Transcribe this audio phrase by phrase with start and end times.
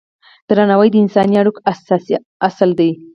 [0.47, 2.15] درناوی د انساني اړیکو اساسي
[2.47, 2.91] اصل دی.